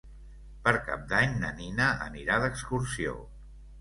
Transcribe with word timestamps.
Per 0.67 0.71
Cap 0.87 1.03
d'Any 1.11 1.37
na 1.43 1.53
Nina 1.59 1.91
anirà 2.09 2.39
d'excursió. 2.45 3.15